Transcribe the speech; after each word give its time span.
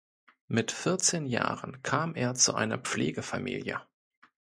Mit 0.47 0.71
vierzehn 0.71 1.27
Jahren 1.27 1.83
kam 1.83 2.15
er 2.15 2.33
zu 2.33 2.55
einer 2.55 2.79
Pflegefamilie. 2.79 3.81